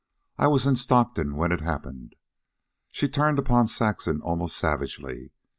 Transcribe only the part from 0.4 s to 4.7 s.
was in Stockton when it happened." She turned upon Saxon almost